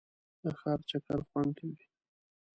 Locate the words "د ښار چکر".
0.43-1.19